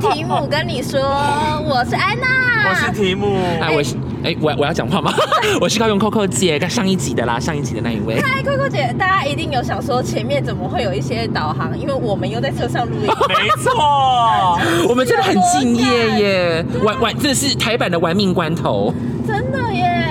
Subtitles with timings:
[0.00, 1.00] 听提姆跟你说，
[1.66, 5.12] 我是安娜，我是提姆，哎，我是哎，我我要讲话吗？
[5.60, 8.20] 我是高用 Coco 姐，上一集的啦，上一集的那一位。
[8.20, 11.78] 嗨，Coco 姐，大家一定有想说前面怎么会有一些导航？
[11.78, 13.06] 因为我们又在车上录音。
[13.06, 14.58] 没错，
[14.88, 18.92] 我们真的很敬业耶，玩玩，这是台版的玩命关头。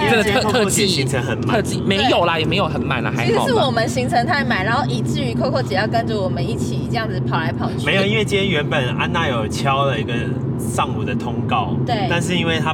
[0.10, 3.32] 真的耶，真的特特技行程很满，特技没有啦，也没有很满啦，还好。
[3.32, 7.86] 其实是我们行程太满，然后以至于 Coco 姐要跟着我们一起这样子跑来跑去。
[7.86, 10.14] 没有，因为今天原本安娜有敲了一个
[10.60, 12.74] 上午的通告，对，但是因为她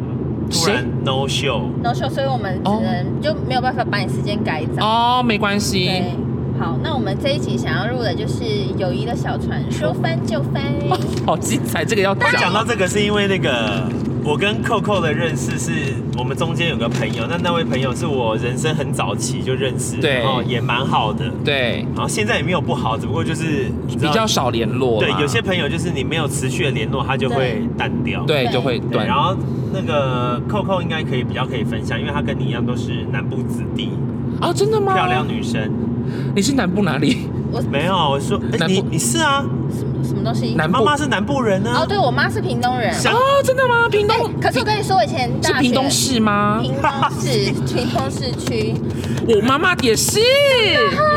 [0.49, 4.85] 突然 no show，no show，所以我们只能就没有办法把你时间改早。
[4.85, 5.85] 哦，没关系。
[5.85, 6.11] 对，
[6.59, 8.43] 好，那我们这一集想要录的就是
[8.77, 10.63] 友谊的小船，说翻就翻。
[11.25, 12.31] 好精彩，这个要讲。
[12.33, 13.83] 讲到这个是因为那个。
[14.25, 24.99] 我跟 Coco 的认识是我们中间有个朋友，那那位朋友是我人生很早期就认识，对，然后也蛮好的，对，然后现在也没有不好，只不过就是比较少联络。
[24.99, 29.05] 对，有些朋友就是你没有持续的联络，他就会淡掉，对，就会断。
[29.05, 29.37] 然后
[29.71, 33.91] 那个 Coco 应该可以比较可以分享，因为他跟你一样都是南部子弟
[34.41, 34.95] 啊，真的吗？
[34.95, 35.71] 漂亮女生，
[36.35, 37.29] 你是南部哪里？
[37.55, 39.43] 我没有，我说你你是啊。
[40.03, 40.53] 什么东西？
[40.55, 41.71] 南妈妈是南部人呢？
[41.75, 42.93] 哦，对，我妈是屏东人。
[42.93, 43.89] 哦，真的吗？
[43.89, 44.29] 屏东？
[44.39, 46.59] 可是我跟你说，以前大学是屏东市吗？
[46.61, 48.75] 屏东市， 屏东市区。
[49.27, 50.19] 我妈妈也是。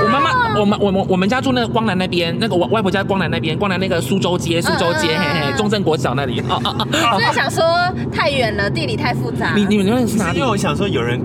[0.03, 6.41] 我妈妈，我们我们我们家住那个光南那边，那个我外婆家光南那边，光南那个苏州街，苏州街，嘿嘿，中正国小那里。
[6.49, 6.87] 哦哦哦。
[7.15, 7.63] 我在想说，
[8.11, 9.53] 太远了，地理太复杂。
[9.55, 10.39] 你你们那是哪里？
[10.39, 11.21] 因为我想说，有人。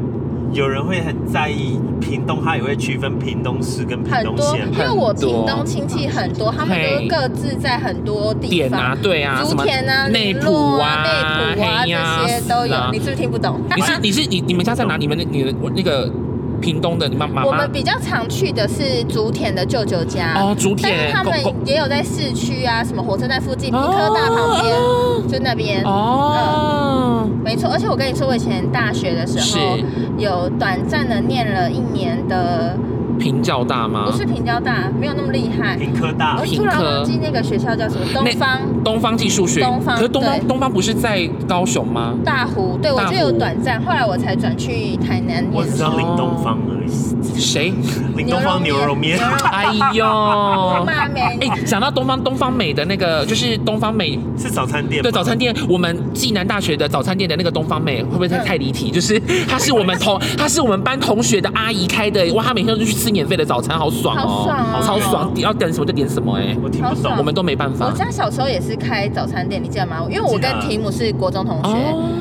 [0.54, 4.68] 有人会很在意屏东，他也会区分屏东市跟屏东县。
[4.72, 12.76] 因为我屏东亲戚很多，他们都各自在很多地方啊，对啊，竹田啊、内埔啊、内埔啊这些都有。
[12.92, 13.60] 你是不是听不懂？
[13.76, 14.96] 你是你是你你们家在哪？
[14.96, 16.10] 你们你的那个
[16.64, 17.44] 屏东的你妈妈？
[17.44, 20.90] 我们比较常去的是竹田的舅舅家哦，竹田。
[20.90, 21.34] 但是他们
[21.66, 24.74] 也有在市区啊，什么火车站附近、屏科大旁边，
[25.28, 27.28] 就那边哦。
[27.44, 29.78] 没错，而且我跟你说，我以前大学的时候
[30.18, 32.78] 有短暂的念了一年的
[33.20, 34.08] 屏教大吗？
[34.10, 35.78] 不是平教大，没有那么厉害。
[35.78, 38.06] 平科大，我突然忘记那个学校叫什么？
[38.14, 39.70] 东方东方技术学院。
[39.70, 42.14] 东方，可是东方东方不是在高雄吗？
[42.26, 45.48] 大湖，对，我就有短暂，后来我才转去台南念。
[45.52, 46.83] 我只知道林东方而已。
[47.36, 47.74] 谁？
[48.16, 49.20] 林东方牛肉面。
[49.52, 50.06] 哎呦，
[50.86, 55.02] 哎，讲到东方东方美的那个，就是东方美是早餐店。
[55.02, 58.92] 对，早餐店，我们暨南大学的早餐店的那个东方美，会不会太太离题？
[58.92, 67.88] 就是他是我们同， 他是我们班同学的阿姨开的，哇，他每天都去吃免费的早餐，好爽哦，超爽，要点什么就点什么，哎，我听不懂，我们都没办法。
[67.88, 70.06] 我家小时候也是开早餐店，你记得吗？
[70.10, 71.78] 因为我跟提姆是国中同学，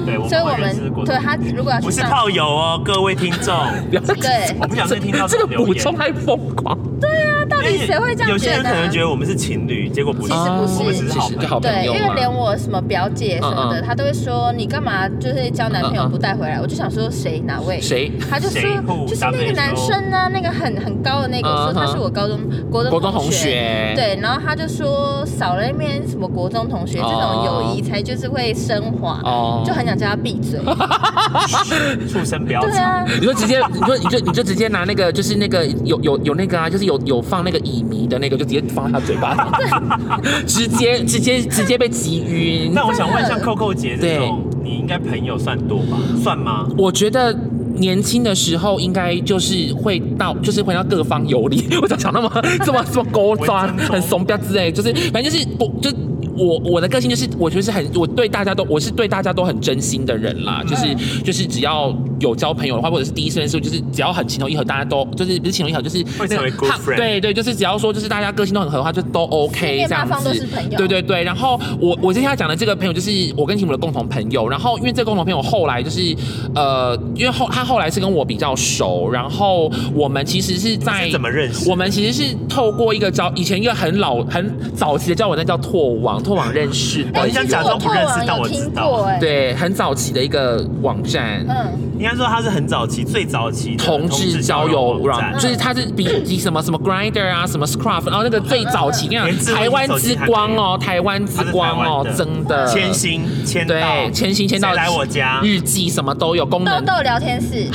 [0.07, 3.55] 对，所以我们对他如果要去不是炮友哦，各位听众，
[3.91, 6.79] 对，我不想再听到这个补充太疯狂。
[7.03, 8.31] 对啊，到底谁会这样觉得？
[8.33, 11.61] 有些人可能觉得我们是情侣，结果不是，其实不是，我们只是好朋友。
[11.61, 16.61] 对，因为连我什么表姐什么的，她都会说你干嘛就是交男朋友不带回来？
[16.61, 17.81] 我就想说谁哪位？
[17.81, 18.13] 谁？
[18.31, 18.61] 他就说
[19.07, 22.39] 就是那个男生呢，那个很很高的那个，说他是我高中
[22.71, 23.93] 国中同学。
[23.97, 29.21] 对，然后他就说少了那边什么国中同学，这种友谊才就是会升华，
[29.67, 30.61] 就很想叫他闭嘴。
[32.09, 32.71] 畜生婊子！
[32.71, 42.73] 对啊，你就直接，你就你就你就直接拿那个就是那个有有有那个啊，就是有有放那个乙醚的那个，就直接放他嘴巴 里，直接直接直接被击晕。
[42.75, 45.99] 那我想问，像 Coco 姐这种，你应该朋友算多吧？
[46.23, 46.67] 算吗？
[46.77, 47.37] 我觉得
[47.77, 51.65] 年轻的时候应该就是会到，就是会到各方游历。
[51.81, 52.31] 我想讲那么
[52.65, 55.91] 这么这么高端，很怂标之类，就是反正就是不就。
[56.35, 66.97] 我我的个性就是，我觉得是很，我对大家都，我是对大家都很真心的人啦，就是就是只要有交朋友的话，或者是第一次认识，就是只要很情投意合，大家都就是不是情投意合，就是会成为 good friend。
[66.97, 70.47] 对对，就是只要说就是大家个性都很合的话，就都 OK 这样子。
[70.77, 76.17] 对对对，然后我我今天要讲的这个朋友就是我跟提姆的共同朋友，然后因为这个共同朋友后来就是
[76.55, 81.69] 呃，因为后他后来是跟我比较熟，然后我们其实是在怎么认识？
[81.69, 86.23] 我们其实是透过一个交以前一个很老很早期的交友，那叫拓网。
[86.23, 107.67] 拓网认识的，我想假装不认识，但我知道，对，很早期的一个网站，嗯，应该说它是很早期、最早期同志交友网站，就是它是比比什么什么 Grinder 啊，什么 Scruff，然后那个最早期，那样 台湾之光哦，台湾之光哦，真的，千星签对，千星签到来我家，日记什么都有功能，豆豆聊天室，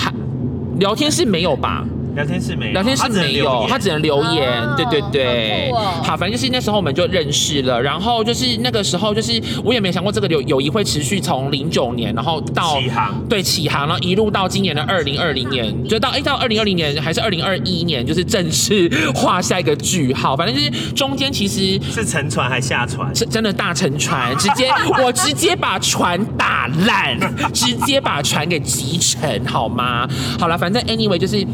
[0.79, 1.83] 聊天室没有吧？
[2.17, 4.51] 聊天室没有，聊天室没有，他只能留言。
[4.75, 5.71] 对对对，
[6.03, 20.35] 好，反正就是那时候我们就认识了，然后就是那个时候就是我也没想过这个友友谊会持续从零九年，然后到起航，对起航，然后一路到今年的二零二零年，就到哎到二零二零年还是二零二一年，就是正式画下一个句号。
[20.35, 24.71] 反正就是中间其实是沉船还下船，是真的大沉船，直接
[25.03, 27.15] 我直接把船打烂，
[27.53, 30.07] 直接把船给击沉，好吗？
[30.39, 31.45] 好了，反正 anyway 就是。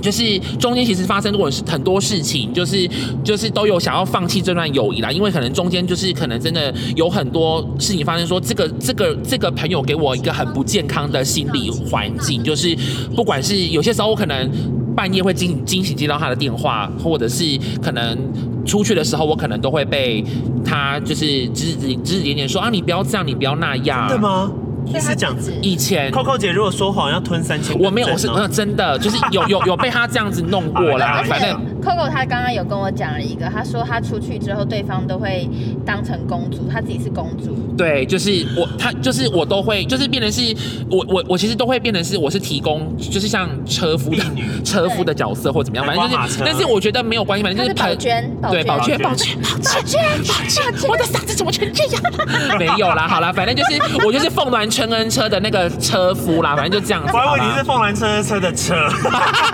[0.00, 2.88] 就是中间其实发生过很多事情，就是
[3.24, 12.76] 就是都有想要放弃这段友谊啦，因为可能中间就是可能真的有很多事情发生，说这个这个这个朋友给我一个很不健康的心理环境，就是
[13.14, 14.50] 不管是有些时候我可能
[14.94, 17.44] 半夜会惊惊醒接到他的电话，或者是
[17.82, 18.16] 可能
[18.64, 20.24] 出去的时候我可能都会被
[20.64, 24.52] 他就是指指指指点点说啊，你不要这样，你不要那样，对吗？
[24.86, 31.22] 你是讲以前，Coco 姐如果说谎要吞三千，我没有，我是真的，就是有有有被他这样子弄过啦。
[31.28, 35.48] 反正 Coco 他刚刚有跟我讲了一个，他说他出去之后，对方都会
[35.84, 37.56] 当成公主，他自己是公主。
[37.76, 40.54] 对，就是我，他就是我都会，就是变成是
[40.90, 44.24] 我我我其实都会变成是我是提供，就是像车夫的
[44.64, 52.02] 车夫的角色或怎么样，反正就是，但是我觉得没有关系，反正就是宝娟，对宝娟，宝娟，宝娟，宝娟，我的嗓子怎么成这样？
[52.58, 54.66] 没有啦，好啦，反正就是我就是凤鸾。
[54.76, 57.12] 春恩车的那个车夫啦，反正就这样子。
[57.14, 58.74] 我以为你是凤鸾春恩车的车，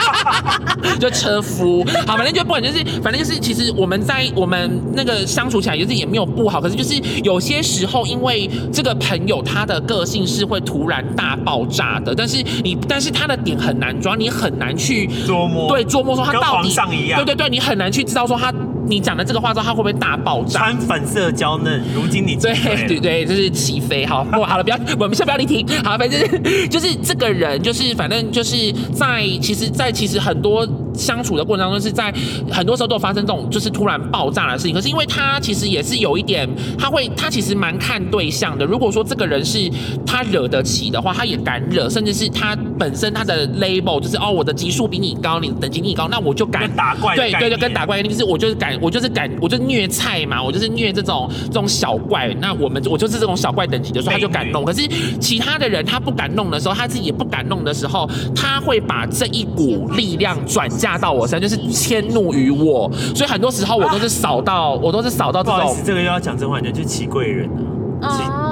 [0.98, 1.84] 就车夫。
[2.06, 6.60] 好，反正就不管就是，反正就是，其实我们在我们那个相处起来，就是也没有不好。
[6.60, 15.68] 可是就是有些时候，因为这个朋友他的个性是会突然大爆炸的，但是你，但是他的点很难抓，你很难去捉摸。
[15.68, 16.70] 对，捉摸说他到底。
[16.70, 17.18] 上一样。
[17.18, 18.54] 对对对，你很难去知道说他。
[18.84, 20.58] 你讲的这个话之后，他会不会大爆炸？
[20.58, 22.52] 穿粉色娇嫩，如今你对
[22.88, 24.04] 对对，就是起飞。
[24.04, 25.64] 好，不好了，不要，我们先不要离题。
[25.84, 26.20] 好，反正
[26.68, 32.12] 就是这个人，就是反正就是在其实，在其实很多相处的过程当中，是在
[32.50, 34.74] 很多时候都发生这种就是突然爆炸的事情。
[34.74, 36.48] 可是因为他其实也是有一点，
[36.78, 38.64] 他会他其实蛮看对象的。
[38.64, 39.70] 如果说这个人是
[40.04, 47.14] 他惹得起的话，他也敢惹，甚至是他本身他的 label 就是哦，我的级数比你高，你等级你高，那我就敢打怪。
[47.16, 48.72] 对对对，跟打怪一样，就是我就是敢。
[48.80, 52.34] 我就是敢，我就虐菜嘛，我就是虐这种这种小怪。
[52.40, 54.64] 那我们我就是这种小怪等级的时候，他就敢弄。
[54.64, 54.88] 可是
[55.20, 62.90] 其他的人他不敢弄的时候，他自己也不敢弄的时候，他会把这一股力量转嫁到我身上，就是迁怒于我。
[63.14, 65.60] 所以很多时候我都是扫到，我都是扫到这种。
[65.60, 68.08] 不好意思，这个又要讲真话，你就齐贵人了。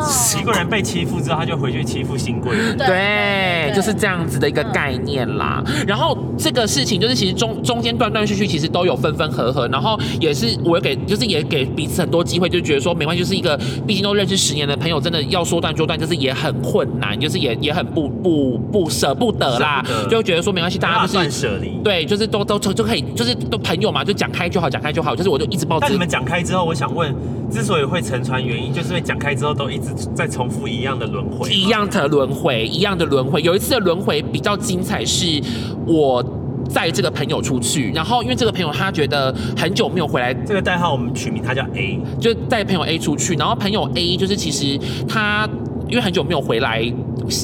[0.06, 2.76] 奇贵人被欺负之后，他就回去欺负新贵人。
[2.76, 5.62] 对，就是这样子的一个概念啦。
[5.86, 9.68] 然后这个事情就是其实中中间断断续续，其实都有分分合合。
[9.68, 19.84] 然后也是我也给，就是也给彼此很多机会，就觉得说没关系，就是一个毕竟都认识十年的朋友，真的要说断就断，就是也很困难，就是也也很不不不舍不得啦。
[20.08, 21.70] 就觉得说没关系，大家就是断舍离。
[21.84, 25.14] 对，就是都都就可以，就是都朋友嘛，就讲开就好，讲开就好。
[25.14, 25.82] 就是我就一直抱着。
[25.82, 27.14] 但你们讲开之后，我想问，
[27.50, 29.89] 之所以会沉船，原因就是因为讲开之后都一直。
[30.14, 33.40] 在重复一样的轮回，一样的轮回，一样的轮回。
[33.42, 35.40] 有一次的轮回比较精彩，是
[35.86, 36.24] 我
[36.68, 44.78] 载这个朋友出去，然后因为这个朋友他觉得很久没有回来，这个代号我们取名他叫 A，就带朋友 A 出去，然后朋友 A 就是其实
[45.08, 45.48] 他
[45.88, 46.80] 因为很久没有回来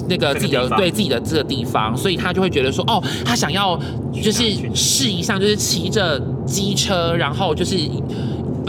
[0.09, 3.79] 那个自己的对自己的这个地方，所以他就会觉得说，哦，他想要
[4.13, 4.45] 就是
[4.75, 7.77] 试一下，就是骑着机车，然后就是。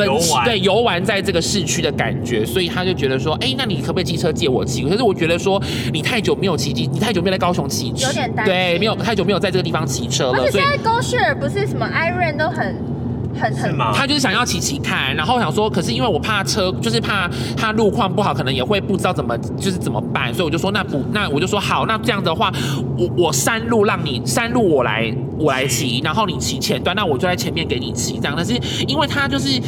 [0.05, 4.83] 游玩对游玩在这个市区的感觉，所以他就觉得说，哎、欸，那你可不可以机车借我骑？
[4.83, 5.61] 可是我觉得说，
[5.91, 8.53] 你太久没有骑机，你太久没有在高雄骑车，有点担心。
[8.53, 10.33] 对，没有太久没有在这个地方骑车了。
[10.33, 12.96] 而且现在 GoShare 不是什么 iRent 都很。
[13.37, 22.51] 很很忙，他就是想要骑骑看，然后想说，可是因为我怕车，就是怕他路况不好，可能也会不知道怎么就是怎么办，所以我就说那不那我就说好，那这样的话，
[22.97, 28.33] 我我山路让你山路我来我来骑，然后你骑前端，那我就在前面给你骑这样。
[28.35, 28.53] 但是
[28.87, 29.61] 因为他就是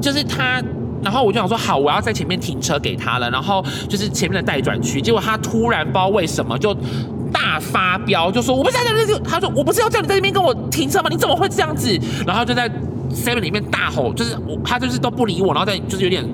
[0.00, 0.62] 就是他，
[1.02, 6.74] 然后我就想说好，我要在前面停车给他了，然后就是前面的待转区，结果他突然不知道为什么就
[7.32, 11.08] 大发飙，就说我不是在这，他说我不是要叫你在这边跟我停车吗？
[11.10, 11.98] 你怎么会这样子？
[12.26, 12.70] 然后就在。
[13.14, 16.24] Seven 里面大吼，就是我，他就是都不理我，然后再就是有点。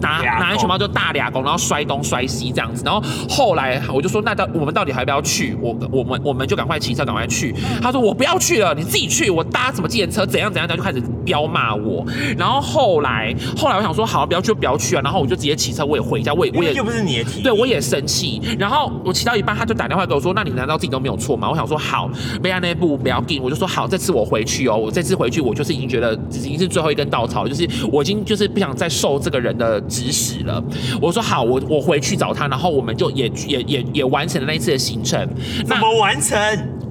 [0.00, 5.56] 拿拿安全帽就大俩拱，然后摔东摔西这样子，然后后来我就说，那到我们到底还要不要去？
[5.60, 7.54] 我我们我们就赶快骑车赶快去。
[7.80, 9.30] 他说我不要去了，你自己去。
[9.30, 12.04] 我搭什么计程车怎样怎样，他就开始彪骂我。
[12.38, 15.00] 然后后来后来我想说好，不要去就不要去啊。
[15.02, 18.40] 然后我就直接骑车我也回家，我也我也又不是你的题，对我也生气。
[18.58, 21.50] 然后我骑到一半，他就打电话给我说，那你难道自己都没有错吗？
[21.50, 22.08] 我想说好，
[22.42, 30.62] 没按那步不要进，我就说好，这次我回去哦，我这次回去我就是已经觉得已经是最后一根稻草，就是我已经就是不想再受这个人的指使了。
[31.00, 35.28] 我说好，我我回去找他，然后我们就也也也也完成了那一次的行程。
[35.66, 36.38] 怎么完成？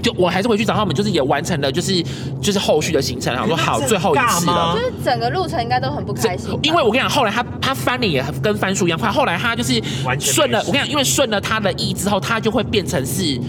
[0.02, 2.04] 就我还是回去找他们，就是也完成了，就是
[2.40, 3.34] 就是后续的行程。
[3.34, 6.52] 然后说好，最后一次了，就是整个路程应该都很不开心。
[6.62, 9.10] 因为我跟你讲，后来他他翻脸也跟翻书一样快。
[9.10, 9.82] 后来他就是
[10.20, 13.40] 顺了，我跟你讲，因为顺了他的意之后，他就会变成是。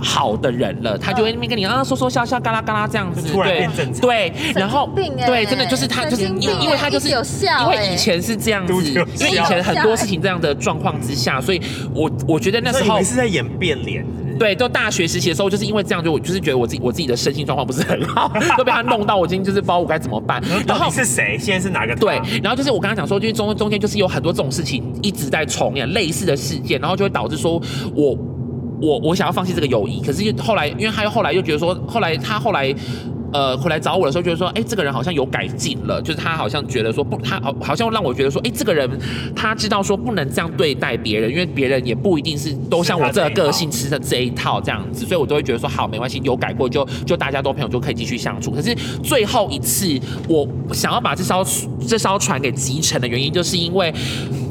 [0.00, 3.68] 好的人了，他就会那边跟你啊说说笑笑，嘎啦嘎啦这样子，对
[4.00, 8.94] 对，然后对，真的就是他就是因为因为他就是有笑，因为以前是这样子，因
[9.26, 11.60] 为以前很多事情这样的状况之下，所以
[11.94, 14.04] 我我觉得那时候是在演变脸，
[14.38, 20.42] 对，都大学实习的时候就是因为这样，就我就是觉得我自己我自己的身心状况不是很好， 都被他弄到，我今天就是不知道我该怎么办。
[20.66, 21.36] 然后你是谁？
[21.38, 21.94] 现在是哪个？
[21.96, 27.60] 对，然后就是我刚刚讲说，就是中中间就是有很多这种事情一直在重演类似的事件，然后就会导致说
[27.94, 28.16] 我。
[28.80, 32.74] 我我想要放弃这个友谊，可是后来，因为他又后来又觉得说，后来他后来，
[33.32, 38.88] 呃，回来找我的时候，觉得说，哎，这个人好像有改进了，就是他好像觉得说不，他好好像让我觉得说，哎，这个人
[39.34, 48.50] 他知道说不能这样对待别人，因为别人也不一定是都像我这个个性吃的这一套这样子，所以我都会觉得说，好，没关系，有改过就就大家都朋友就可以继续相处。
[48.50, 49.88] 可是最后一次，
[50.28, 51.44] 我想要把这艘
[51.86, 53.92] 这艘船给击沉的原因，就是因为。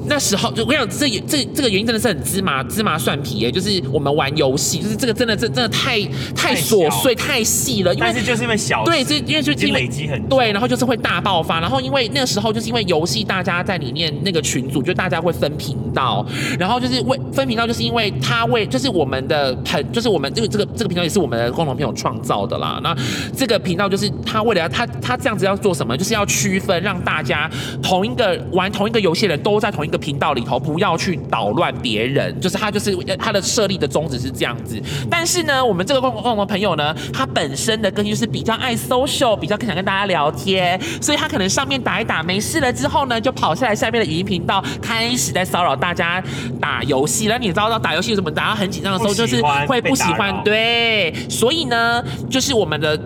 [0.08, 6.02] 那时候就我跟你讲，这这这个原因真的是很芝麻芝麻蒜皮耶，就是我们玩游戏，就是这个真的真真的太
[6.36, 16.26] 太琐碎太细了，因为但是就是因为小对，这因为就因为累积很对，然后就是会大爆发，然后因为那个时候就是因为游戏，大家在里面那个群组，就大家会分频道，
[16.58, 22.80] 然后就是为分频道，就是因为他为就是我们的朋，就是我们这个这个这个频道也是我们的共同朋友创造的啦。
[22.82, 22.96] 那
[23.36, 27.50] 这个频道就是他为了要他他这样子要做什么，就是要区分让大家
[27.84, 29.97] 同一个玩同一个游戏的人都在同一个。
[29.98, 34.82] 频道里头不要去捣乱别人，就是他就是他的设立的宗旨是这样子。
[35.10, 46.24] 但是呢，我们这个共共同朋友呢，他本身的个性就是比较爱 social，比较想跟大家聊天，所以他可能上面打一打没事了之后呢，就跑下来下面的语音频道开始在骚扰大家
[46.60, 47.28] 打游戏。
[47.28, 48.32] 那你知道打游戏什么？
[48.32, 50.44] 打到很紧张的时候，就是会不喜欢。
[50.44, 53.00] 对，所以呢，就是我们的。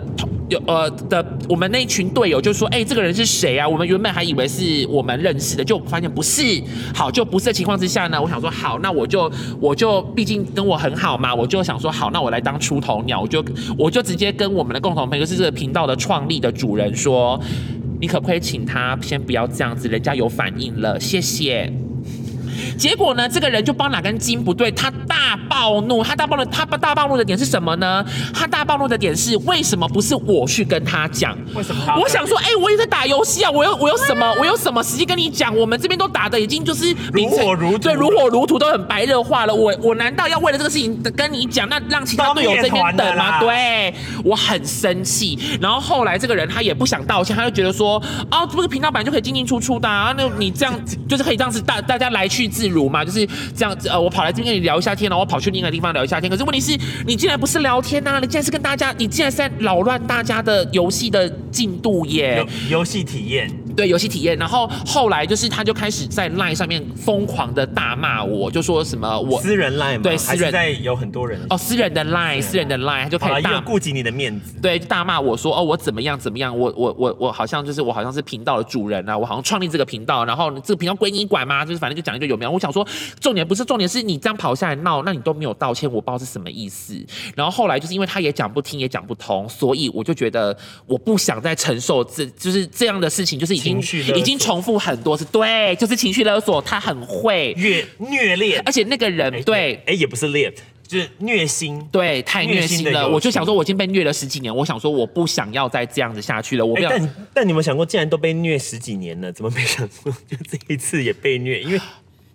[0.52, 6.42] 有呃的，我们那一群队友就说：“哎、这个人是谁啊？”我们原本还以为是我们认识的，就发现不是。
[6.94, 9.30] 好，就不是的情况之下呢，我想说好，那我就
[9.60, 13.44] 我就毕竟跟我很好嘛，我就想说好，那我来当出头鸟，我就
[13.78, 17.40] 我就直接跟我们的共同朋友，是这个频道的创立的主人说
[18.00, 19.88] ：“你可不可以请他先不要这样子？
[19.88, 21.72] 人家有反应了，谢谢。”
[22.76, 26.02] 结果呢，这个人就不知道哪根筋不对，他大暴怒。
[26.02, 28.04] 他大暴怒，他大暴怒的点是什么呢？
[28.34, 31.36] 他大暴怒的点是为什么不是我去跟他讲？
[31.54, 31.82] 为什么？
[32.00, 34.34] 我想说，哎、欸，我也在打游戏啊，我有我有什么？
[34.38, 35.56] 我有什么时机跟你讲？
[35.56, 39.54] 我们这边都打的已经就是如火如荼，对，如火如荼都很白热化了。
[39.54, 41.68] 我我难道要为了这个事情跟你讲？
[41.68, 43.40] 那让其他队友这边等吗？
[43.40, 45.38] 对，我很生气。
[45.60, 50.74] 然后后来这个人他也不想道歉，他就觉得说，哦，这个频道本来就可以进进出出的啊，那你这样
[51.08, 53.88] 就是可以这样子大大家来去自如嘛，就是这样子。
[53.88, 56.30] 呃，我跑来这边跟你聊一下天，然后我跑去另一个地方聊一下天。
[56.30, 63.50] 可是问题是，你竟然不是聊天呐、啊，你竟然是跟大家，你竟然是在扰乱大家的游戏的进度耶，游戏体验。
[63.76, 64.36] 对，游戏体验。
[64.38, 81.64] 然后后来就是，他就开始在 LINE 上面疯狂的大骂我，就说什么我私人 LINE 对私人在有很多人哦，私人的 LINE，私人的 LINE，他就开始大顾及你的面子，对，大骂我说哦，我怎么样怎么样，我我我我好像就是我好像是频道的主人啊，我好像创立这个频道，然后这个频道归你管吗？
[81.64, 82.50] 就是反正就讲一句有没有？
[82.50, 82.86] 我想说，
[83.20, 86.94] 重点不是重点，是你这样跑下来闹，那你都没有道歉，我不知道是什么意思。
[87.34, 93.80] 然后后来就是因为他也讲不听，也讲不通，所以我就觉得我不想再承受这就是这样的事情，就是已经
[94.14, 94.38] 已经。
[94.42, 100.52] 重复很多次，对，就是情绪勒索，他很会虐虐恋，而且那个人对，哎，也不是恋，
[100.84, 103.08] 就是虐心，对，太虐心了。
[103.08, 106.66] 我就想说，我已经被虐了十几年，我想说，我不想要再这样子下去了。
[106.66, 106.90] 我不要。
[106.90, 111.62] 但但你有没有想过，既然都被虐十几年了，怎么没想过就这一次也被虐？
[111.62, 111.80] 因为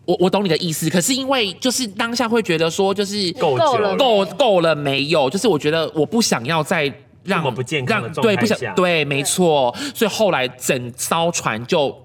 [0.06, 5.30] 我我懂你的意思，可是因为就是当下会觉得说，就是够了，够够了没有？
[5.30, 6.90] 就是我觉得我不想要再。
[7.28, 11.96] 让我不健康的状态下，对，不想对，没错，所以后来整艘船就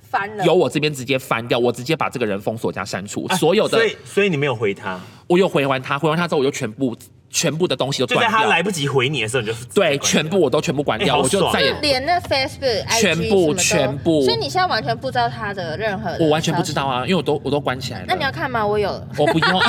[0.00, 6.96] 翻了，由我这边直接翻掉，我直接把这个人封锁加删除，啊、所有的，所以所以你没有回他，我又回完他，回完他之后我就全部
[7.28, 18.06] 全部的东西都断掉，就在他来不及回你的时候你就对，全部我都全部关掉，欸、我就再也连那 Facebook、IG 全部全部，所以你现在完全不知道他的任何的，我完全不知道啊，因为我都我都关起来了。
[18.08, 18.66] 那你要看吗？
[18.66, 19.60] 我有，我不用。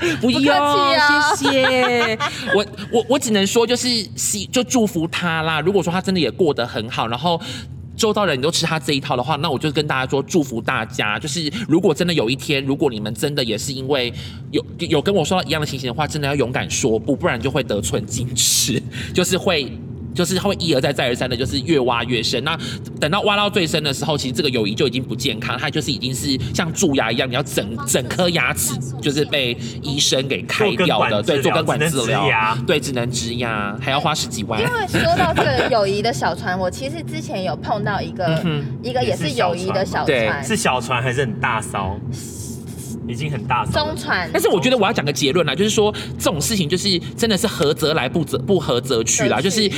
[0.20, 0.94] 不用，哦、
[1.36, 2.18] 谢谢。
[2.54, 5.60] 我我我只能说，就是希就祝福他啦。
[5.60, 7.40] 如果说他真的也过得很好，然后
[7.96, 11.18] 周遭人你都吃他这一套的话，那我就跟大家说，祝福大家。
[11.18, 14.12] 就是如果真的有一天，如果你们真的也是因为
[14.50, 19.70] 有有跟我说到一样的情形的话，真的要勇敢说不，不然就会得寸进尺， 就是会。
[20.14, 22.42] 就是他会一而再再而三的，就是越挖越深。
[22.44, 22.58] 那
[23.00, 34.60] 等到挖到最深的时候，其实这个友谊就已经不健康，它就是已经是像蛀牙一样，你要整整颗牙齿就是被医生给开掉的，对，做根管治疗，对，只能植牙，还要花十几万。
[34.60, 41.98] 因为说到这个友谊的小船，我其实之前有碰到一个、嗯、一个也是友谊的小船，是小船还是很大艘？
[43.10, 44.28] 已经很大，中传。
[44.32, 49.70] 但是我觉得我要讲个结论啦，就是说这种事情就是真的是合则来，不则不合则去啦，就是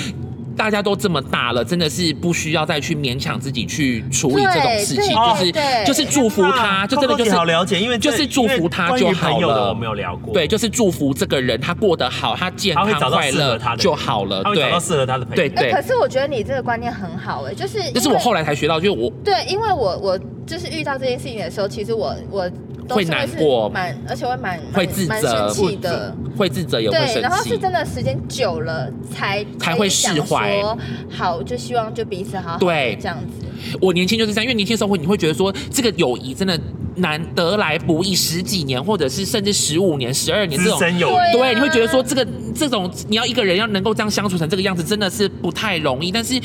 [0.54, 9.70] 大家都这么大了，真的是不需要再去勉强自己去处理这种事情，就是就是祝福他，就真的就是好了解，因为就是祝福他就好了。
[9.70, 15.36] 我没有聊过，对，就是祝福这个人他过得好，他健康快乐就好了，对，找到适合他的朋友。
[15.36, 15.72] 对对。
[15.72, 22.48] 可是我觉得你这个观念很好哎，就是这是我后来才学到，就是我对，因为我我就是遇到这件事情的时候，其实我我。
[22.94, 27.14] 会难过，蛮而且会蛮会自责，生气的，会自责也会生气。
[27.14, 30.62] 对，然后是真的时间久了才才会释怀。
[31.10, 33.46] 好，就希望就彼此好好对这样子。
[33.80, 36.58] 我年轻就是这样，因为年轻的时候会你会觉得说这个友谊真的
[36.96, 46.10] 难得来不易，十几年或者是甚至十五年、十二年这种对，你会觉得说这个这种你要一个人要能够这样相处成这个样子，真的是不太容易。
[46.10, 46.40] 但是。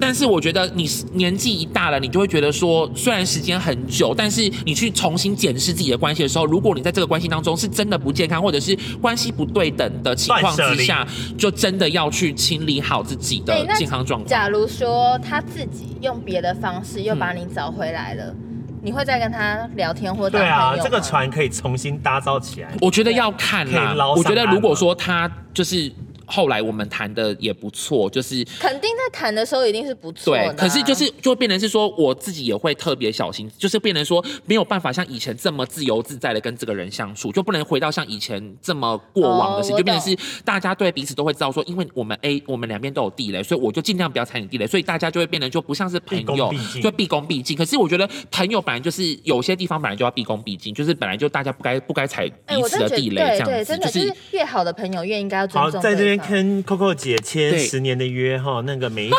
[0.00, 11.06] 但是我觉得你年纪一大了，你就会觉得说，虽然时间很久，但是你去重新检视自己的关系的时候，如果你在这个关系当中是真的不健康，或者是关系不对等的情况之下，
[11.38, 14.28] 就真的要去清理好自己的健康状况。
[14.28, 18.53] 假如说他自己用别的方式又把你找回来了，嗯、
[18.84, 22.68] 你会再跟他聊天或者对啊，这个船可以重新搭造起来。
[22.80, 25.90] 我觉得要看啦，我觉得如果说他就是。
[26.26, 30.34] 后来我们谈的也不错，就是肯定在谈的时候一定是不错。
[30.34, 46.52] 对，可是就是就会变成是说，我自己也会特别小心，就是变成说没有办法像以前这么自由自在的跟这个人相处，就不能回到像以前这么过往的事，哦、就变成是大家对彼此都会知道说，因为我们 A 我们两边都有地雷，所以我就尽量不要踩你地雷，所以大家就会变得就不像是朋友，
[46.82, 47.56] 就毕恭毕敬。
[47.56, 55.80] 可是我觉得朋友本来就是有些地方本来就要毕恭毕敬，就是本来就大家不该不该踩彼此的地雷这样子，就是越好的朋友越应该要尊重。
[55.80, 56.94] 在这边跟 Coco。
[56.94, 59.16] 姐签十年的约哈，那个每一集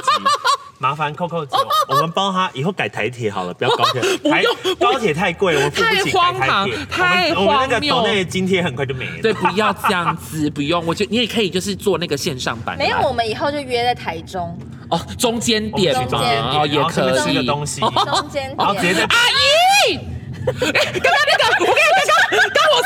[0.79, 1.55] 麻烦 Coco 姐，
[1.87, 6.77] 我们帮她以后改台铁好了，不要高铁， 不用高铁太贵，我们付不起改台铁。
[6.89, 9.21] 太荒谬，我们那个国内津贴很快就没了。
[9.21, 12.77] 对，不要这样子，不用，我觉得你也可以就是做那个线上版。
[12.77, 14.57] 没有，我们以后就约在台中
[14.89, 16.19] 哦，中间点嘛，
[16.59, 17.13] 哦也可以。
[17.25, 19.17] 这个东西，中间点，直接在阿
[19.89, 19.99] 姨。
[20.45, 22.14] 刚刚那个，我跟你讲，刚刚我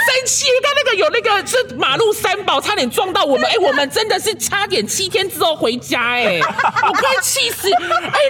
[0.10, 7.80] 生气，他那个有那个是马路三宝差点撞到我们， 哎，我们真的是差点七天之后回家，哎，我快气死，哎，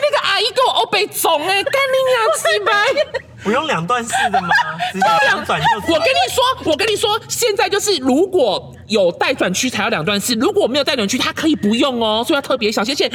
[0.01, 3.28] 那个阿姨给我欧北总，哎，干你娘鸡掰！
[3.43, 4.49] 不用两段式的吗？
[4.91, 5.93] 直接两转就。
[5.93, 12.93] 我跟你说，我跟你说，现在就是如果有待转区才要两段式，如果没有待转区，它可以不用哦，所以要特别小心。
[12.93, 13.09] 而且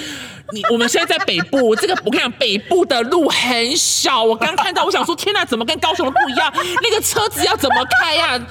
[0.52, 4.22] 你我们现在在北部， 这个我跟你讲，北部的路很小。
[4.22, 6.52] 我刚看到，我想说，天哪，怎么跟高雄的不一样？
[6.82, 8.46] 那个车子要怎么开呀、啊？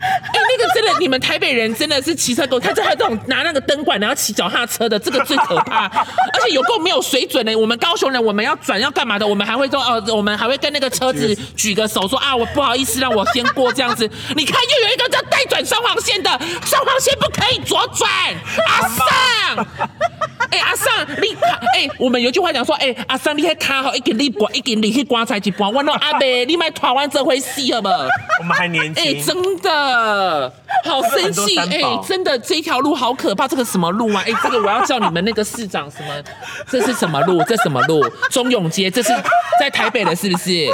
[0.00, 7.56] 哎、那个真的，你们台北人真的是骑车狗，他这还有这种拿那个灯管然后骑脚踏车的，这个最可怕，而且有够没有水准的。
[7.58, 9.26] 我们高雄人，我们要转要干嘛的？
[9.26, 14.08] 我们还会说哦，我们还会跟那个车子举个手说啊，我不好意思，让我先过这样子。
[14.36, 16.30] 你看，又有一个叫带转双黄线的，
[16.64, 18.10] 双黄线不可以左转，
[18.66, 19.66] 阿桑。
[20.54, 21.36] 哎、欸，阿桑，你
[21.74, 25.72] 哎、欸，我们有句话讲说，哎、欸，阿桑，你还卡好一根你刮，一根你去刮才一半。
[25.72, 27.90] 我说阿伯，你买台湾这回事了吧？
[28.40, 29.02] 我们还年轻。
[29.02, 30.52] 哎、欸，真的，
[30.84, 31.58] 好生气。
[31.58, 33.48] 哎、欸，真的，这条路好可怕。
[33.48, 34.22] 这个什么路啊？
[34.24, 36.14] 哎、欸，这个我要叫你们那个市长什么？
[36.70, 37.42] 这是什么路？
[37.48, 38.04] 这什么路？
[38.30, 39.12] 中永街，这是
[39.58, 40.66] 在台北的，是不是？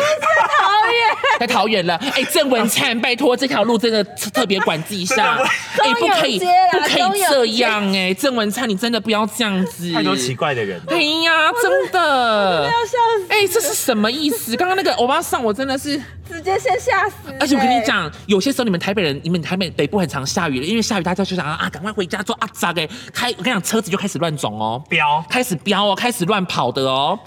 [0.61, 1.97] 桃园，在桃园了。
[1.97, 5.39] 哎、欸，郑文灿，拜托，这条路真的特别管制一下。
[5.79, 7.89] 哎、欸，不可以，不可以这样。
[7.89, 9.67] 哎、欸，郑文灿，你真的不要这样。
[9.93, 13.27] 太多奇怪的人，哎呀，真的，要笑死！
[13.29, 14.57] 哎，这是什么意思？
[14.57, 15.97] 刚刚那个欧巴上，我真的是
[16.29, 17.17] 直接先吓死。
[17.39, 23.31] 而且我跟你讲，有些时候你们台北人，你们台北北部很常下雨的，因为下雨大家就想啊，赶快回家做啊咋给开。
[23.39, 27.19] 我跟你讲，车子就开始乱撞哦，飙，开始飙哦，开始乱跑的哦。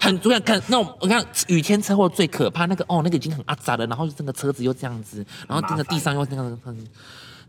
[0.00, 6.88] 很我想看那种，我看雨天车祸最可怕那个哦，那个已经很阿杂了，然后整个车子又这样子，然后那个地上又那个很。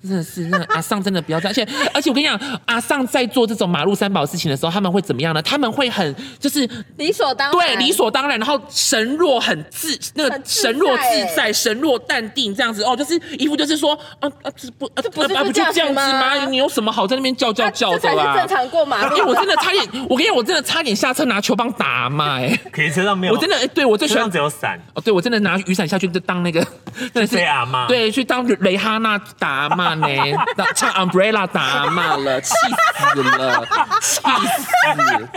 [0.06, 5.41] 真的是，那阿尚真的不要这样，而且而且我跟你讲，阿尚在做这种马路三宝事情的时候，他们会怎么样呢？
[5.41, 11.04] 他们会很就是理所当然，对，理所当然，然后神若很自那个神若自
[11.36, 12.84] 在，神若淡定这样子。
[12.84, 16.46] 哦，就是一副就是说啊啊这不啊这不不就这样子吗？
[16.46, 18.38] 你有什么好在那边叫叫叫的啦？
[18.38, 24.80] 正常过马路，因为我真的差点，我跟你讲，我真的差点下车拿球棒打阿妈哎，可以车上没有，我真的哎，对我最喜欢只有伞。
[24.94, 26.65] 哦，对我真的拿雨伞下去就当那个
[27.13, 30.38] 那是阿妈，对，去当雷哈娜打阿妈呢。
[30.76, 32.54] 唱 umbrella 打骂了，气
[33.14, 33.66] 死了，
[34.02, 35.30] 气死！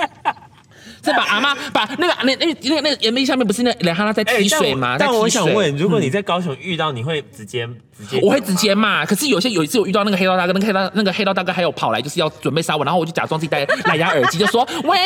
[1.09, 4.97] 是把阿妈把那个那那那个那个岩壁下面不是那两哈拉在踢水吗？
[4.99, 7.66] 但我想问，如果你在高雄遇到，你会直接
[7.99, 8.21] 直接？
[8.23, 9.05] 我会直接骂。
[9.05, 14.99] 可是有些有一次我遇到那个黑道大哥，那个黑道那个黑道大哥还有跑来就是要准备杀我，然后我就假装自己戴蓝牙耳机，就说：“喂，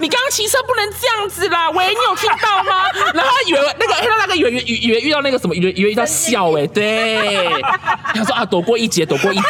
[0.00, 1.70] 你刚刚骑车不能这样子啦！
[1.70, 7.62] 喂，你有听到吗？”然后以为那个黑道大哥以为以为遇到那个什么，以为以为遇到笑哎，对，
[8.14, 9.42] 他说啊，躲过一劫，躲过一劫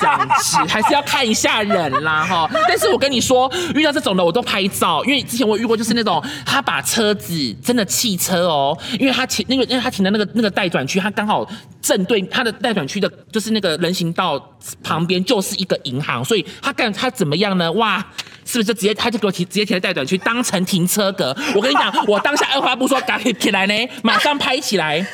[0.00, 2.48] 这样子，还是要看一下人啦哈。
[2.68, 11.48] 但是我跟你说，遇到这种的我都拍照，因为之前我遇过就是那种他把车子真的汽车哦，因为他停那个因为他停在那个那个待转区，他刚好
[11.82, 14.40] 正对他的待转区的，就是那个人行道
[14.82, 17.70] 旁边就是一个银行，所以他干他怎么样呢？
[17.72, 17.98] 哇，
[18.44, 21.36] 是不是就直接他就给我提直接停在待转区当成停车格？
[21.54, 25.04] 我跟你讲，我当下二话不说赶紧起来呢，马上拍起来。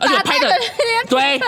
[0.00, 0.48] 而且拍的
[1.08, 1.40] 对，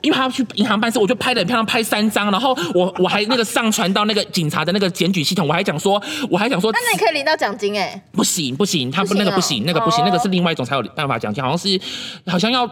[0.00, 11.80] 因为他要去银行办事，我就拍的很漂亮，拍三张，然后我我还那个上传到那个警察的那个检举系统，我还讲说，我还讲说，那你可以领到奖金哎，不行不行，他不那个不行，那个不行，那个是另外一种才有办法奖金，好像是
[12.26, 12.68] 好像要。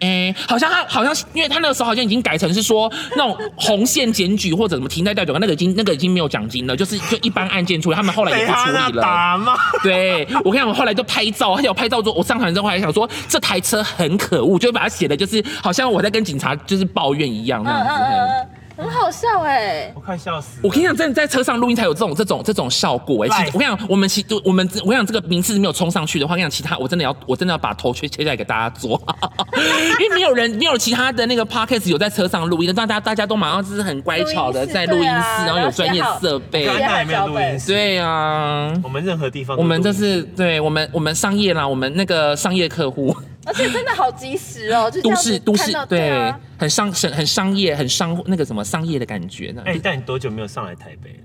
[0.00, 9.02] 哎、欸，好像他好像，因为他那个时候好像已经改成是说那种红线检举或者什么停在代表，那个已经那个已经没有奖金了，就是就一般案件处理，他们后来也不处理了。
[9.02, 9.54] 打嘛？
[9.82, 17.92] 对，我看我后来就拍照，而且我拍照之后，我上传之后还想说这台车很可恶，就把它写的就是好像我在跟警察就是抱怨一样那样子。
[17.92, 20.60] 嗯嗯嗯很好笑哎、欸，我快笑死！
[20.62, 23.38] 我跟你讲，真的在车上录音才有这种这种这种效果哎、欸。
[23.38, 29.00] 其实我跟你讲，我们其我们我跟你讲这个名次没有冲上去的话，我跟你讲其他我真的要我真的要把头切切下来给大家做，
[29.98, 43.16] 因为没有人没有其他的那个 podcast 有在车上录音的，大家大家都马上就是很乖巧的在录音室，啊、然后有专业设备，那也没有录音室，对啊，我们任何地方，我们就是对我们我们商业啦，我们那个商业客户。
[43.46, 49.62] 而且真的好及时哦，就都市都市对，很商很商业很商那个什么商业的感觉呢。
[49.64, 51.18] 哎，但你多久没有上来台北了？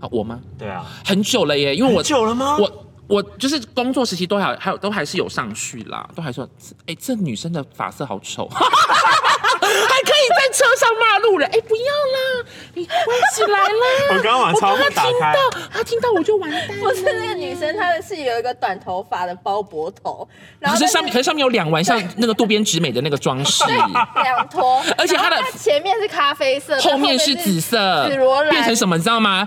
[0.00, 0.40] 啊，我吗？
[0.58, 2.56] 对啊，很久了耶，因为我久了吗？
[2.58, 6.48] 我我就是工作时期都还还有都还是有上去啦，都还说，
[6.86, 8.48] 哎，这女生的发色好丑。
[9.58, 11.74] 还可以在车上骂路人，哎，不
[13.34, 13.84] 起来了！
[14.16, 16.78] 我刚刚把窗户打开，他听到，他听到我就完蛋。
[16.80, 23.64] 不是那个女生，她的是有一个短头发的包脖头，然后可是上面，可是上面有两丸像那个渡边直美的那个装饰，
[24.22, 29.46] 两坨，而且她的前面是咖啡色，后面是紫色，紫罗兰，变成什么你知道吗？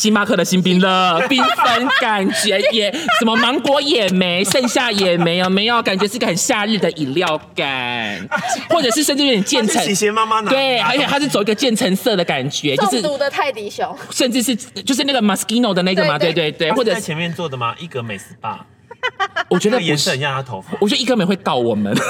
[0.00, 5.82] 星巴克的新冰乐， 缤纷感觉也什么芒果也没，盛夏也没有，没有？
[5.82, 8.26] 感觉是个很夏日的饮料感，
[8.70, 16.50] 或者是甚至有点渐层，妈妈对，而且它是走一个渐层色的感觉，就是中毒的泰迪熊，甚至是就是那个 Moschino 的那个嘛，对对。
[16.50, 17.74] 对，或者在前面做的吗？
[17.78, 18.56] 一格美 SPA，
[19.50, 21.94] 我觉得颜色很像他头发，我觉得一格美会告我们。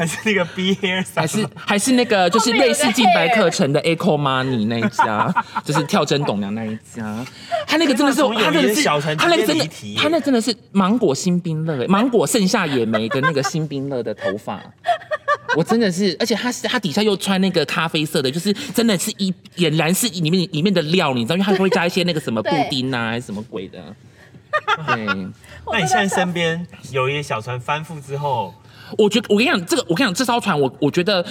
[0.00, 5.30] 还是那个 B Hair，还是还是那个就是瑞士净白课程的 Echo Money 那一家，
[5.62, 7.22] 就是跳针董娘那一家，
[7.66, 8.82] 他那个真的是，他那个是，
[9.16, 14.58] 他那个真的，他那真的是芒果新冰乐，芒果盛夏野莓的那个新冰乐的头发，
[15.54, 23.78] 我真的是，而且他是他底下又穿那个咖啡色的，就是真的是一俨然是里面里面的料，你知道，因为他会加一些那个什么布丁啊，还是什么鬼的。
[24.86, 25.04] 对，
[25.70, 28.54] 那你现在身边有一些小船翻覆之后。
[28.98, 31.24] 我觉得我跟你讲，这个我跟你讲，这艘船我我觉得，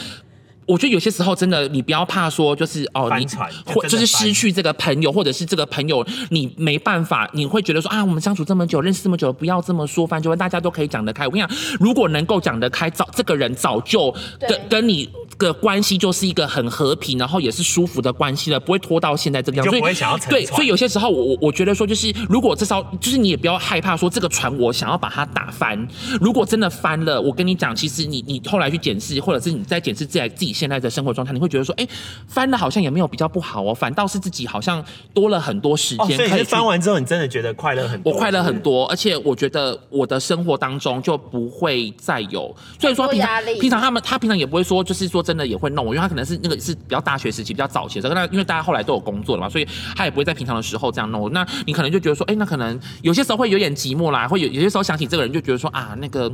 [0.65, 3.27] 我觉得有些时候真的，你不要怕说，就是哦，你
[3.65, 11.25] 或就是失去这个朋友，或者是这个朋友你没办法，你会觉得说啊，我们相处这么久，认识这么久，不要这么说，反正大家都可以讲得开。
[11.25, 15.09] 我跟你讲，如果能够讲得开，早这个人早就跟跟你。
[15.39, 19.71] 个关系就是一个很和平，然后也是舒服的关系了，不会拖到现在这个样子。
[19.71, 25.87] 就不会想要对，所以有些时候我我我觉得说，就是如果这艘，就是你也不要害怕说这个船我想要把它打翻。
[26.19, 31.87] 如果真的翻了，我跟你讲，其实你你后来去检视，或者是你在检视自己自己现在的生活状态，你会觉得说，哎，
[32.27, 36.17] 翻了好像也没有比较不好哦，反倒是自己好像多了很多时间。
[36.17, 38.11] 可以、哦、所以翻完之后，你真的觉得快乐很多？
[38.11, 46.09] 我快乐很多，而且我觉得我的生活当中就不会再有，所以说平常平常他们他平常也不会说，就是说真的也会弄我，因为他。
[46.09, 51.31] 可能是那个是比较大学时期比较早期的，那因为大家后来都有工作了嘛，所以他也不会在平常的时候这样弄。
[51.31, 56.31] 那你可能就觉得说，哎、欸，那可能有些时候会有点寂寞啦，会有有些时候想起这个人就觉得说啊，那个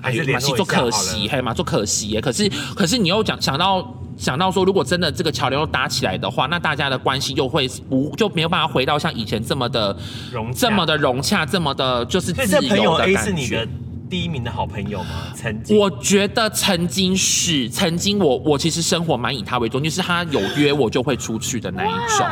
[0.00, 2.18] 哎呀，马戏做可惜，还有嘛做可惜。
[2.22, 9.94] 可是可是你又讲想到想到说，如果真的这个桥梁又搭起来的话，那大家的关系又会不就没有办法回到像以前这么的
[10.32, 13.68] 融这么的融洽，这么的就是自由的感觉。
[14.08, 15.32] 第一名的好朋友吗？
[15.34, 22.26] 曾经，我觉得曾经是曾经我，我我其实生活蛮以他为重，就是他有约我就会出去的那一种。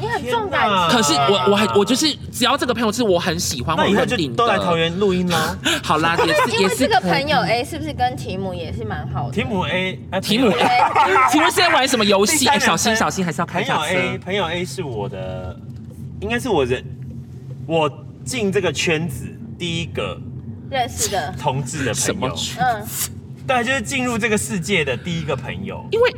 [0.00, 0.96] 你很重感情。
[0.96, 4.36] 可是我我还我就是只要这个朋友是我很喜欢，我很顶的。
[4.36, 5.36] 都来桃园录音喽？
[5.82, 6.76] 好啦，也是也是。
[6.76, 9.34] 这个朋友 A 是不是跟提姆也是蛮好的？
[9.34, 12.46] 提姆 A，提姆 A，提姆现在玩什么游戏？
[12.48, 13.94] 哎，小心小心，还是要开下车。
[13.94, 15.58] 朋友 A，朋友 A 是我的。
[16.18, 16.82] 应该是我人
[17.66, 17.90] 我
[18.24, 19.26] 进这个圈子
[19.58, 20.18] 第一个
[20.70, 21.34] 认识的。
[21.40, 22.86] 同志的朋友，嗯，
[23.46, 26.10] 对，就是进入这个世界的第一个朋友，因为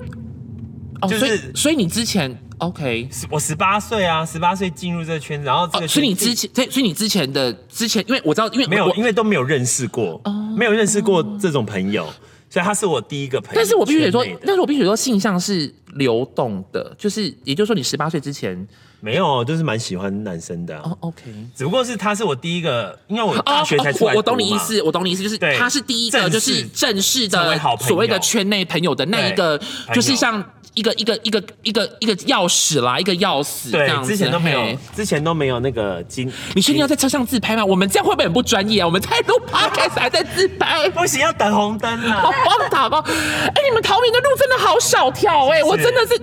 [1.00, 12.06] 哦，就是所以，所以你之前 OK，我十八岁啊，十八岁进入这个圈子，然后这个、哦，所以你之前，所以你之前的之前，因为我知道，因为没有，因为都没有认识过，哦、没有认识过这种朋友，
[12.50, 13.54] 所以他是我第一个朋友。
[13.56, 18.66] 但是我必须得说，但是我必须说，性向是流动的，就是也就是说，你十八岁之前。
[19.00, 20.76] 没有，就是蛮喜欢男生的。
[20.80, 21.22] 哦，OK。
[21.54, 24.14] 只不过是他是我第一个，因为我大学才出来。
[24.14, 29.56] 我懂你意思，我懂你意思，就是他是第一个，就是正式的所谓的圈内朋友的那一个，
[29.94, 30.44] 就是像。
[30.78, 34.10] 一个一个一个一个一个钥匙啦，一个钥匙这样子。
[34.10, 36.32] 之前都没有，之前都没有那个金。
[36.54, 37.64] 你确定要在车上自拍吗？
[37.64, 38.86] 我们这样会不会很不专业啊？
[38.86, 42.20] 我们在录 podcast 还在自拍， 不行，要等红灯啊！
[42.22, 43.04] 好荒唐哦！
[43.08, 46.14] 哎，你们桃园的路真的好小条哎，我真的是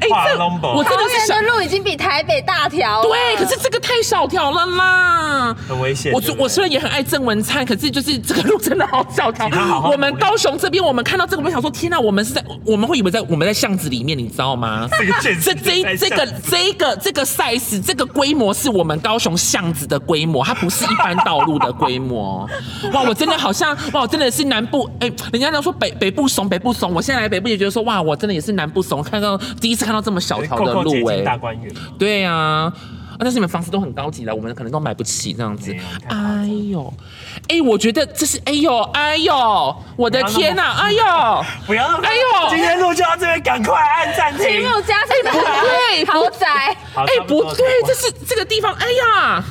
[0.00, 0.38] 哎，这
[0.76, 3.02] 我真的是桃园的路已经比台北大条。
[3.02, 6.12] 对，可是这个太小条了啦，很危险。
[6.12, 9.48] 我我虽然也很爱郑文灿，可是就是这个路真的好小条。
[9.90, 14.01] 我们高雄这边，我们看到这个，我们想说，天呐，我们是在，我们会以为在我们在巷子里。
[14.02, 14.88] 里面你知道吗？
[15.22, 22.48] 这这这这个这个这个 size 这个规模是我们高雄巷子的规模，它不是一般道路的规模。
[22.92, 26.92] 哇，我真的好像哇，我真的是南部哎、欸，人家都说北北部怂，北部怂。
[26.92, 31.40] 我现在来北部也觉得说哇，我真的也是南部怂，看到第一次看到这么小条的路哎、欸。
[31.98, 32.72] 对呀、
[33.12, 33.16] 啊。
[33.20, 35.74] 但是你们房子都很高级了，我们可能都买不起这样子。
[36.08, 36.92] 哎呦，
[37.48, 41.04] 哎，我觉得这是哎呦哎呦，我的天哪，哎呦，
[41.66, 44.46] 不要，哎呦，今天录就到这边，赶快按暂停。
[44.46, 49.42] 题目加上不对，豪宅，哎，不对，这是这个地方，哎呀，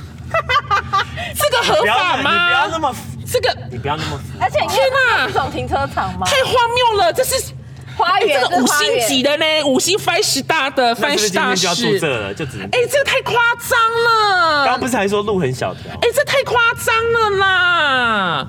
[1.36, 2.32] 这个合法吗？
[2.32, 2.96] 你不要那么，
[3.32, 6.26] 这个你不要那么，而且天哪，这种停车场吗？
[6.26, 7.54] 太荒谬了，这是。
[8.02, 12.66] 花园、欸、这个五星级的呢，五星 five star 的 five star 就要住这了，就只能。
[12.68, 14.66] 哎、欸，这个太夸张了。
[14.66, 15.94] 刚刚不是还说路很小条？
[15.94, 18.48] 哎、欸，这太夸张了啦！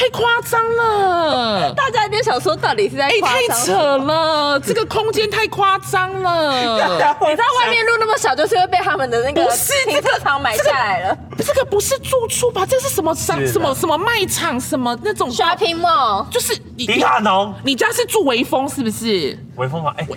[0.00, 1.70] 太夸张了！
[1.76, 3.08] 大家一定想说，到底是在？
[3.08, 4.58] 哎，太扯了！
[4.58, 6.54] 这个空间太夸张了。
[6.56, 9.46] 你在外面路那么小，就是会被他们的那个
[9.84, 11.18] 停车场买下来了。
[11.36, 12.64] 这个不是住处吧？
[12.64, 13.46] 这是什么商？
[13.46, 14.58] 什么什么卖场？
[14.58, 16.26] 什么那种 shopping mall？
[16.30, 17.52] 就是迪卡侬。
[17.62, 19.38] 你家是住微风是不是？
[19.56, 20.08] 微风旁哎，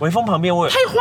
[0.00, 0.70] 微风旁边我有。
[0.70, 0.96] 太荒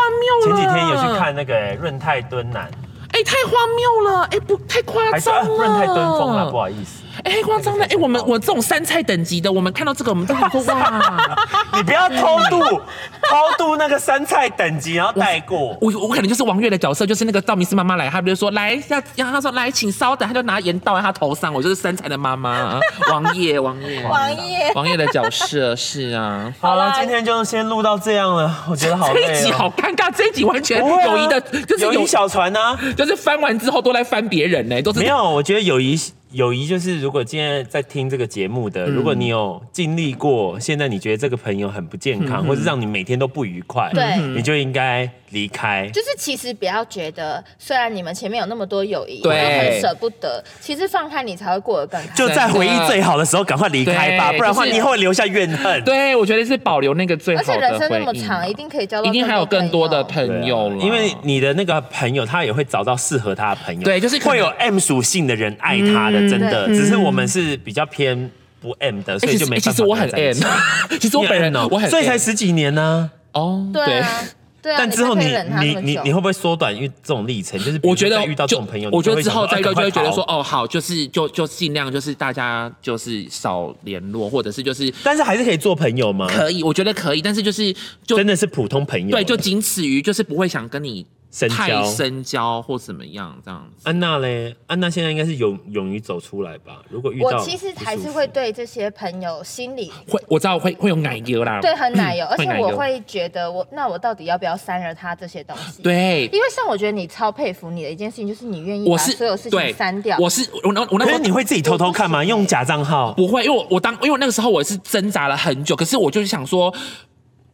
[0.46, 0.58] 谬了！
[0.58, 2.72] 前几天有去看那个润泰敦南。
[3.12, 4.24] 哎，太荒谬了！
[4.32, 5.58] 哎，不太夸张了。
[5.58, 7.04] 润泰敦凤了，不好意思。
[7.24, 7.86] 哎，太夸张的！
[7.86, 11.38] 哎，我们我这种三菜等级的，我们看到这个，我们都想说 哇，
[11.74, 15.78] 你不要偷渡，偷渡那个三菜等级，然后带过。
[15.82, 22.80] 我我可能就是王月的角色，就是那个道明寺妈妈来，他比如说来要，然后他说来，请稍等，他就拿盐倒在她头上，我就是三菜的妈妈，
[23.12, 26.54] 王爷，王爷，王爷，王爷的角色是啊。
[26.60, 29.22] 好了，今天就先录到这样了，我觉得好累。
[29.26, 35.30] 这一集好尴尬，这一集完全友谊的，就是友谊小船呢，就是翻完之后都来翻别人呢，都是没有。
[35.30, 36.00] 我觉得友谊。
[36.32, 45.90] 友谊就是，如果今天在听这个节目的，如果你有经历过，现在你觉得这个朋友很不健康，或者让你每天都不愉快，对，你就应该离开。
[45.92, 52.16] 就是其实不要觉得，虽然你们前面有那么多友谊，对，很舍不得，其实放开你才会过得更开心。
[52.16, 55.84] 就在回忆最好的时候赶快离开吧，不然的话你以后会留下怨恨。
[55.84, 57.54] 对，我觉得是保留那个最好的。
[57.54, 60.78] 而且人生那么长，一定可以交到，一定还有更多的朋友了。
[60.78, 63.82] 因为你的那个朋友，他也会找到适合他的朋友。
[63.82, 67.00] 对，就是会有 M 属性的人爱他的，真的，只是。
[67.00, 68.30] 我们是比较偏
[68.60, 69.72] 不 M 的，所以就没办法。
[69.72, 70.36] 其实我很 M，
[71.00, 73.10] 其实我本人呢，我很，所以才十几年呢。
[73.32, 74.24] 哦，对啊，
[74.62, 74.76] 对啊。
[74.78, 75.26] 但之后你
[75.62, 76.76] 你你你会不会缩短？
[76.76, 86.28] 因为这种历程，就是我觉得遇到这种朋友，我觉得之后再遇到就会觉得说，哦，好，就是就就尽量就是大家就是少联络，或者是就是，但是还是可以做朋友吗？
[86.28, 87.74] 可以，我觉得可以，但是就是
[88.06, 91.06] 就真的是普通朋友，对，就仅此于就是不会想跟你。
[91.32, 93.84] 深交、深交或怎么样这样子。
[93.84, 94.56] 安娜嘞？
[94.66, 96.82] 安娜现在应该是勇勇于走出来吧？
[96.90, 101.60] 如果遇到，我其实还是会对这些朋友心里会，我知道会会有奶油啦。
[101.64, 105.84] 对，很奶油，而且我会觉得我那我到底要不要删了他这些东西？
[105.84, 110.18] 对，因为像我觉得你超佩服你的一件事情，就是你愿意把所有事情删掉。
[110.20, 112.24] 我是我那我那，可是你会自己偷偷看吗？
[112.24, 113.14] 用假账号？
[113.14, 116.74] 不会，因为我我当因为那个时候我是挣扎了很久，可是我就是想说。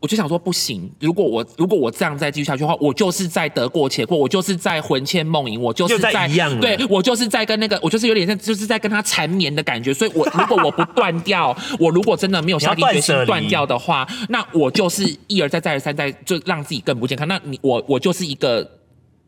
[0.05, 9.91] 我就想说不行，如果我如果我这样再继续下去的话，我就是在得过且过，我就是在魂牵梦萦，我就是在，在一样对我就是在跟那个，我就是有点像，就是在跟他缠绵的感觉。
[9.91, 17.27] 所以我，我如果我不断掉，我如果真的没有下定决心断掉的话，那我就是一而再再而三再就让自己更不健康。
[17.27, 18.69] 那你我我就是一个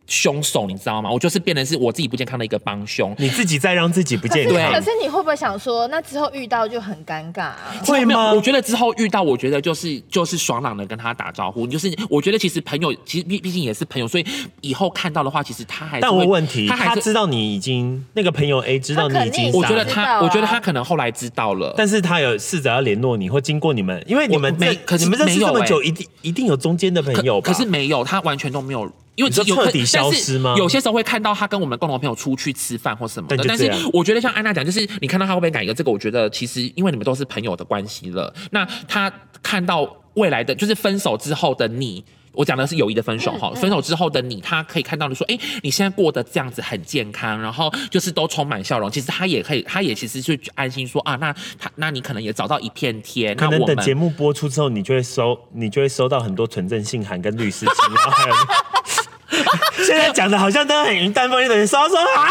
[0.08, 1.12] 凶手，你知道吗？
[1.12, 4.54] 我就是变成是我自己不健康的一个帮凶，你自己在让自己不健康。
[4.56, 7.58] 可是，可是你会不会想说，那之后遇到就很尴尬啊？
[7.86, 8.34] 会吗？
[8.34, 11.68] 我觉得之后遇到，我觉得就是就是爽朗的跟他打招呼。
[11.68, 14.26] 就是我觉得其实朋友其实毕毕竟也是朋友，所以
[14.62, 16.02] 以后看到的话，其实他还是。
[16.02, 27.52] 但我问题，他，他知道你已经那个朋友 A 知道你已经，我觉得他，我觉得他可能后来知道了，但是他有试着要联络你，或经过你们，因为你们没，可是你们认识这么久，一定一定有中间的朋友吧？
[27.52, 28.90] 可是没有，他完全都没有。
[29.18, 30.54] 因为有彻底消失吗？
[30.58, 35.92] 有些时候会看到他跟我们共同朋友出去吃饭或什么的，但是我觉得像安娜讲，就是你看到他会不会改一个这个？
[35.92, 53.36] 我觉得其实因为你们都是朋友的关系了，那他看到未来的就是分手之后的你，我讲的是友谊的分手哈，分手之后的你，他可以看到你说，哎，你现在过得这样子很健康，然后就是都充满笑容，其实他也可以，他也其实是安心说啊，那他那你可能也找到一片天。
[53.36, 58.36] 可能等节目播出之后，你就会收，你就会收到很多纯正信函跟律师信，然后还有。
[59.86, 62.30] 现在讲的好像都很云淡风轻的人说说啊，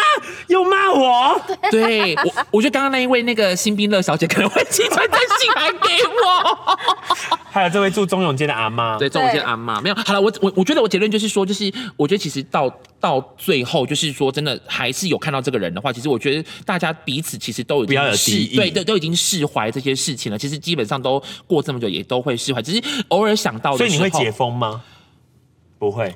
[0.49, 1.41] 又骂我。
[1.71, 6.79] 对我，我觉得刚刚那一位那个新兵乐小姐可能会寄传真信来给我。
[7.51, 9.95] 还有这位住中永街的阿妈，对，中永街的阿妈没有。
[9.95, 20.39] 好了，我我我觉得我结论就是说，就是我觉得其实到到最后，就是说真的还是有看到这个人的话，其实我觉得大家彼此其实都已经释对对都已经释怀这些事情了。
[20.39, 23.77] 其实基本上都过这么久，也都会释怀，只是偶尔想到。
[23.77, 24.83] 所以你会解封吗？
[25.79, 26.15] 不会。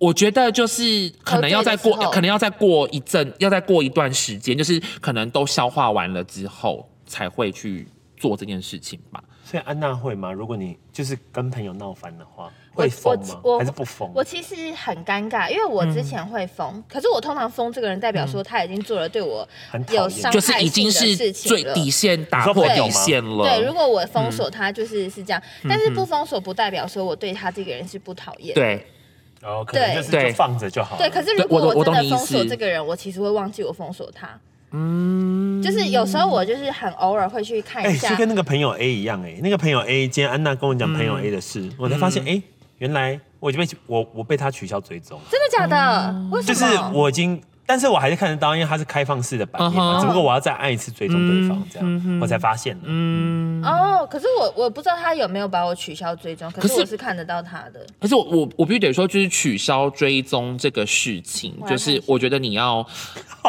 [0.00, 7.86] 我觉得就是可能要再过，可能要再过一阵，要再过一段时间，就是可能都消化完了之后才会去
[8.16, 9.22] 做这件事情吧。
[9.44, 10.32] 所以安娜会吗？
[10.32, 13.42] 如果你就是跟朋友闹翻的话，会疯吗？
[13.58, 14.10] 还是不疯？
[14.14, 19.46] 我其实很尴尬，因为我之前会疯，嗯、可是我通常疯这个人，代表说他已经做了对我
[19.90, 23.44] 有伤害就是已经是最底线打破底线了。
[23.44, 28.54] 对，如果我封锁他，就是是这样，嗯、但是不封锁不代表说我对他这个人是不讨厌。
[28.54, 28.86] 对。
[29.42, 30.96] 哦，可能就是就放着就好。
[30.96, 34.28] 对，可是如果我真的封锁这个人，我其实会忘记我封锁他。
[34.72, 42.40] 嗯，就是有时候我就是很偶尔会去看一下，就跟那个朋友 A 一样，哎，那个朋友 A，今天安娜跟我讲朋友 A 的事，我才发现，哎，
[42.78, 45.20] 原来我已经被我我被他取消追踪。
[45.30, 46.28] 真的假的？
[46.30, 46.54] 为什么？
[46.54, 47.42] 就是我已经。
[47.70, 50.00] 但是我还是看得到，因为它是开放式的版面嘛，uh huh.
[50.00, 52.20] 只不过我要再按一次追踪对方，这样、uh huh.
[52.20, 52.80] 我才发现的。
[52.86, 57.86] 嗯，哦，可是我我不知道他有没有把我取消追踪，可是我是看得到他的。
[58.00, 62.84] 可是我我我必须得说，就是取消追踪这个事情，就是我觉得你要，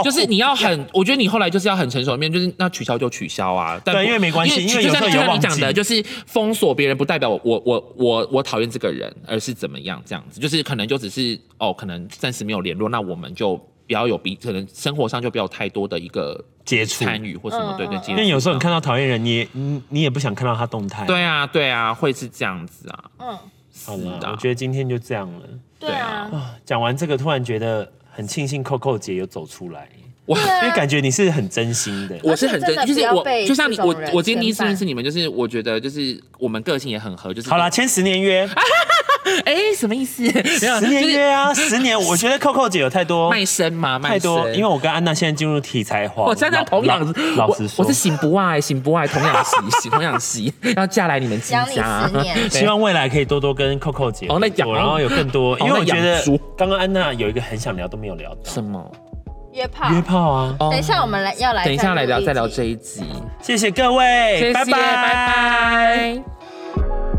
[0.04, 3.82] 就是你要很，我觉得你后来就是要很成熟的面，就是那取消就取消啊。
[3.84, 13.60] 对，因为没关系，因为就像就像你讲的，就是封锁别人不代表我我我我我讨厌这个人，而是怎么样这样子，就是可能就只是哦，可能暂时没有联络，那我们就。
[13.92, 17.04] 不要有比可能生活上就不要太多的一个接触。
[17.04, 21.06] 参与或什么，对对，因为有时候你看到讨厌人，你你你也不想看到他动态。
[21.06, 23.04] 对啊对啊，会是这样子啊。
[23.20, 23.38] 嗯，
[23.86, 25.42] 好了，我觉得今天就这样了。
[25.78, 26.32] 对啊，
[26.64, 29.90] 讲完这个，突然觉得很庆幸，Coco 姐有走出来，
[30.28, 38.48] 哇，因为感觉你是很真心的，我是很真，就是我就像你，我我今天第一次认识你们，就是我觉得就是我们个性也很合，就是好了，签十年约。
[39.46, 40.26] 哎，什么意思？
[40.26, 42.00] 十年约啊，十年。
[42.00, 44.50] 我觉得 Coco 姐有太多卖身嘛，太多。
[44.52, 47.00] 因为我跟安娜现在进入题材化，我真的童养，
[47.36, 51.66] 老实说，我是醒不爱，醒不爱童养媳， 童养媳要嫁来你们家。
[52.50, 55.58] 希望未来可以多多跟 Coco 姐，然后有更多。
[55.60, 56.22] 因为我觉得
[56.58, 58.92] 刚刚安娜有一个很想聊都没有聊到，什么？
[59.54, 59.94] 约炮？
[59.94, 60.56] 约炮啊！
[60.60, 63.04] 等一下我们来要来，等一下来聊再聊这一集。
[63.42, 67.11] 谢谢各位，拜拜拜拜。